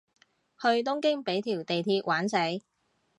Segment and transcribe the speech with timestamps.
[0.59, 2.35] 去東京畀條地鐵玩死